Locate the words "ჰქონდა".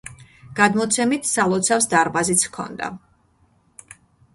2.51-2.95